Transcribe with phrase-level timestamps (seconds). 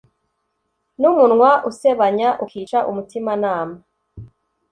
[0.99, 3.77] n'umunwa usebanya ukica umutimanama